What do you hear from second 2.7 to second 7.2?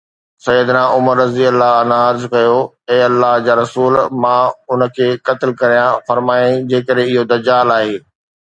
اي الله جا رسول، مان ان کي قتل ڪريان، فرمايائين: جيڪڏهن